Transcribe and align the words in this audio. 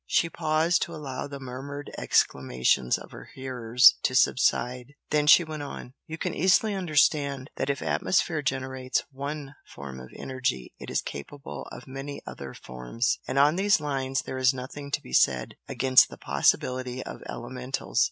She 0.07 0.31
paused 0.31 0.81
to 0.81 0.95
allow 0.95 1.27
the 1.27 1.39
murmured 1.39 1.91
exclamations 1.95 2.97
of 2.97 3.11
her 3.11 3.29
hearers 3.35 3.99
to 4.01 4.15
subside, 4.15 4.95
then 5.11 5.27
she 5.27 5.43
went 5.43 5.61
on 5.61 5.93
"You 6.07 6.17
can 6.17 6.33
easily 6.33 6.73
understand 6.73 7.51
that 7.57 7.69
if 7.69 7.83
atmosphere 7.83 8.41
generates 8.41 9.03
ONE 9.11 9.53
form 9.63 9.99
of 9.99 10.09
energy 10.15 10.73
it 10.79 10.89
is 10.89 11.03
capable 11.03 11.67
of 11.71 11.85
many 11.85 12.19
other 12.25 12.55
forms, 12.55 13.19
and 13.27 13.37
on 13.37 13.57
these 13.57 13.79
lines 13.79 14.23
there 14.23 14.39
is 14.39 14.55
nothing 14.55 14.89
to 14.89 15.03
be 15.03 15.13
said, 15.13 15.55
against 15.69 16.09
the 16.09 16.17
possibility 16.17 17.03
of 17.03 17.21
'elementals.' 17.29 17.99